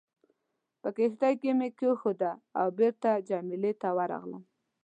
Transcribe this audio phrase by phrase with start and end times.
[0.81, 4.43] په کښتۍ کې مې کېښوده او بېرته جميله ته ورغلم.